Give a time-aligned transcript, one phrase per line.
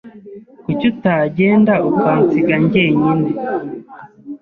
[0.63, 3.29] Kuki utagenda ukansiga jyenyine?